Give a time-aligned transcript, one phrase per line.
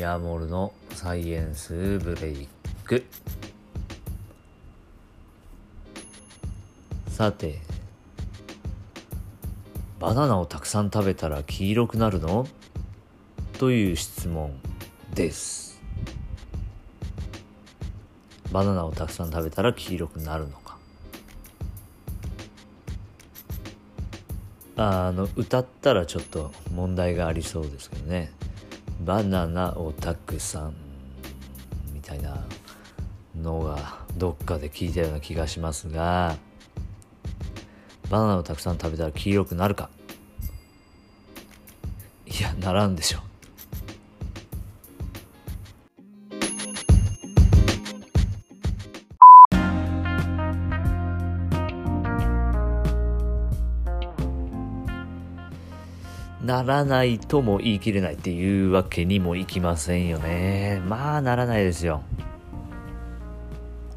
[0.00, 2.48] ヤモルのサイエンスブレイ
[2.84, 3.04] ク。
[7.06, 7.58] さて
[9.98, 12.46] バナナをたくさん食べたら黄色くなるの？
[13.58, 14.58] という質問
[15.14, 15.78] です。
[18.50, 20.78] バナナをたくさん食べたら黄色くなるのか？
[24.78, 28.32] あの歌ったらちょっと問題がありそうですけどね。
[29.00, 30.74] バナナをたくさん。
[31.92, 32.44] みたいな
[33.40, 36.36] のがどっかで聞いたような気がしますが
[38.10, 39.88] バナナをたくさん食べたら黄色くなるか？
[42.26, 43.22] いやならんでしょう。
[56.44, 60.82] ならないとも言い切れないっていうわけにもいきませんよね。
[60.86, 62.02] まあならないですよ。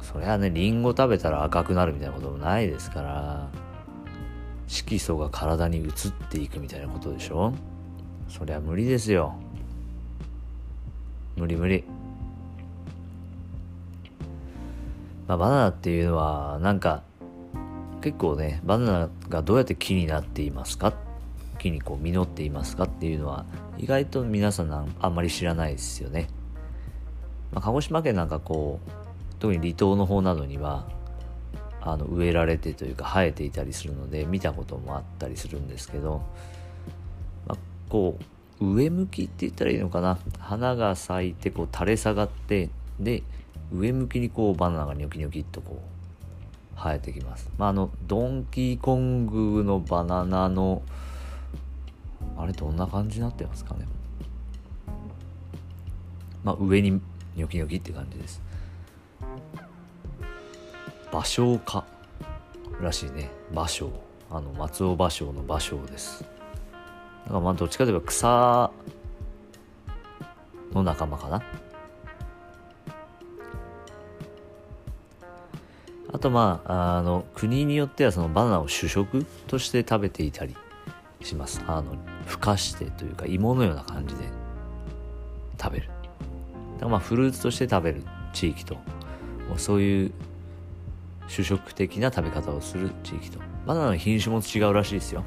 [0.00, 3.48] そりゃねリンゴ食べたら赤くなるみたいなこともないですから。
[4.66, 5.90] 色素が体に移っ
[6.30, 7.52] ていくみたいなことでしょ。
[8.28, 9.34] そりゃ無理ですよ。
[11.36, 11.84] 無理無理。
[15.28, 17.02] まあバナナっていうのはなんか
[18.00, 20.92] 結構ねバナナがどうやって木になっていますか
[21.62, 23.46] 木にこう実っていますかっていうのは
[23.78, 26.28] 意外と皆さんあんまり知らないですよね、
[27.52, 28.90] まあ、鹿児島県なんかこう
[29.38, 30.88] 特に離島の方などには
[31.80, 36.22] あの植えられてというか生えていたりするので見たこともあったりするんですけど、
[37.46, 38.18] まあ、こ
[38.60, 43.22] う上向きって言ったらいいのかな花が咲いてこう垂れ下がってで
[43.72, 47.48] 上向きにこうバナナがニョキニョキっとこう生えてきます。
[47.58, 50.82] まあ、あのドンキーコングのバナナの
[52.42, 53.86] あれどんな感じになってますかね。
[56.42, 56.90] まあ上に
[57.36, 58.42] ニョキニョキって感じです。
[61.12, 61.84] 芭蕉花
[62.80, 63.30] らしいね。
[63.52, 63.90] 芭蕉。
[64.28, 66.24] あの松尾芭蕉の芭蕉です。
[66.24, 68.72] だからまあどっちかといえば草
[70.72, 71.42] の仲間かな。
[76.12, 80.56] あとまああの国によってはそのバナナを主食として食べていたり
[81.22, 81.62] します。
[81.68, 81.94] あの
[82.26, 84.24] ふかしてというか芋のような感じで
[85.60, 85.86] 食べる。
[85.86, 85.96] だか
[86.80, 88.02] らまあフルーツとして食べる
[88.32, 88.76] 地域と
[89.56, 90.12] そういう
[91.28, 93.38] 主食的な食べ方をする地域と。
[93.66, 95.24] バナナの品種も違うらしいですよ。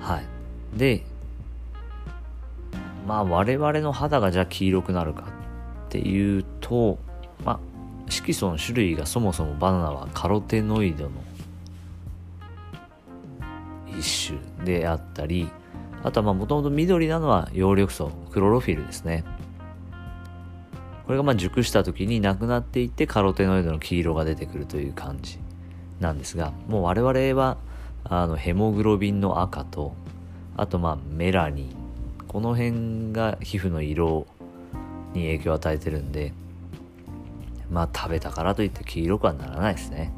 [0.00, 0.78] はい。
[0.78, 1.04] で
[3.06, 5.24] まあ我々の肌がじゃあ黄色くなるか
[5.86, 6.98] っていうと
[7.44, 7.60] まあ
[8.10, 11.10] 色素の種類がそもそもバナナはカロテノイドの
[13.98, 15.48] 一種であったり
[16.02, 19.24] あとはもともと緑なのは葉緑素クロロフィルですね。
[21.06, 25.38] これがまあ熟した時になくなっていってカロテノイドの黄色が出てくるという感じ
[26.00, 27.56] なんですがもう我々は
[28.04, 29.94] あのヘモグロビンの赤と
[30.56, 31.74] あとまあメラニン。
[32.28, 34.26] この辺が皮膚の色
[35.14, 36.34] に影響を与えてるんで
[37.70, 40.12] まあ食べたからといって黄色くはならないですね。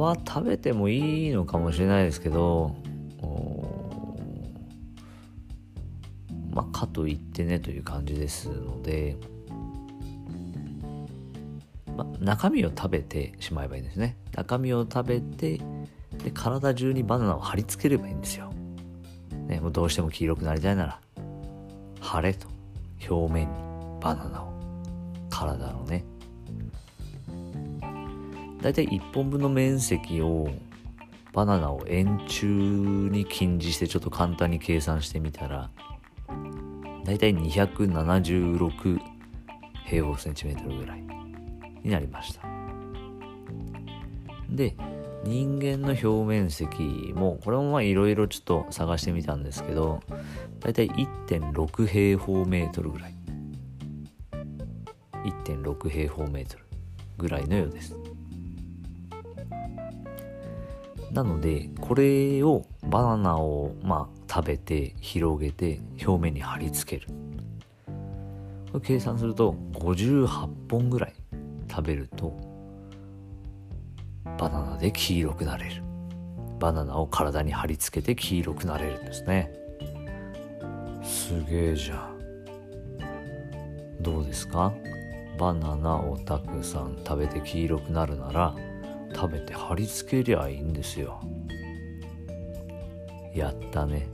[0.00, 2.74] 皮食べてもいいのかもしれないですけど
[6.50, 9.16] まあかといってねという感じですので
[11.96, 14.16] まあ、中身を食べてしまえばいいんですね。
[14.34, 15.60] 中身を食べて
[16.22, 18.52] で体中にバナナを貼り付ければいいんですよ、
[19.48, 21.00] ね、もうどうしても黄色くなりたいなら
[22.00, 22.48] 貼れと。
[23.08, 23.54] 表面に
[24.00, 24.50] バナナを。
[25.30, 26.04] 体のね。
[28.62, 30.50] だいたい1本分の面積を
[31.32, 35.70] バナナを円柱に近似してちょっと簡単に計算してみたら
[37.04, 39.00] だいたい276
[39.86, 41.02] 平方センチメートルぐらい
[41.82, 42.42] になりました。
[44.50, 44.76] で
[45.24, 50.00] 人間の表面積もこれもまあいろいろちょっと探してみたんですけど
[50.60, 53.14] だいたい1.6平方メートルぐらい。
[55.24, 56.64] 1.6平方メートル
[57.18, 57.94] ぐらいのようです。
[61.12, 67.12] なのでこれをバナナをまあ食べて広げて表面に貼り付ける。
[68.82, 71.14] 計算すると58本ぐらい
[71.68, 72.38] 食べると
[74.38, 75.82] バナナで黄色くなれる。
[76.60, 79.52] バナナを体に貼り付けて黄色くなれるんですね。
[81.02, 82.10] すげえじゃん。
[84.00, 84.72] どうですか？
[85.38, 88.54] バナナをたくさん食べて黄色くなるなら
[89.14, 91.20] 食べて貼り付けりゃいいんですよ。
[93.34, 94.08] やったね。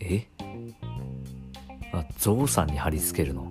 [0.00, 0.26] え？
[1.92, 3.50] あゾウさんに貼り付けるの？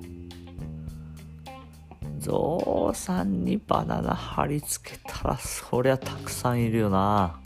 [2.19, 7.39] ゾウさんにバナナ貼り付けたらそりゃたくさんいるよな。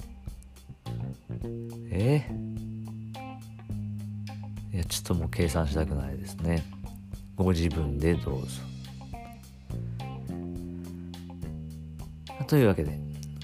[1.89, 2.25] え？
[4.73, 6.63] いやちょっともう計算したくないですね。
[7.35, 8.47] ご自分でどうぞ。
[12.47, 12.99] というわけで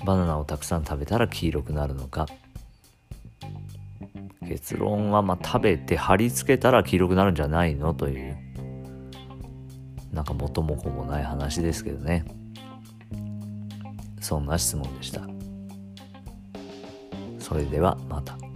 [0.05, 2.27] バナナをたくさん食べたら黄色くなるのか。
[4.47, 7.94] 結論はまあ食べて貼り付けたら黄色くなるんじゃないの？
[7.94, 8.38] という
[10.13, 12.23] なんか元も子もない話ですけどね。
[14.21, 15.21] そんな質問でした。
[17.47, 18.46] それではまた。